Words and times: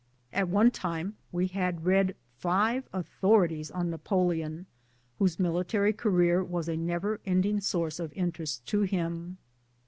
At 0.33 0.49
one 0.49 0.71
time 0.71 1.15
we 1.31 1.45
had 1.45 1.85
read 1.85 2.15
five 2.39 2.89
author 2.91 3.47
ities 3.47 3.69
on 3.71 3.91
Napoleon, 3.91 4.65
whose 5.19 5.37
military 5.37 5.93
career 5.93 6.43
was 6.43 6.67
a 6.67 6.75
never 6.75 7.19
ending 7.23 7.61
source 7.61 7.99
of 7.99 8.11
interest 8.13 8.65
to 8.69 8.81
him. 8.81 9.37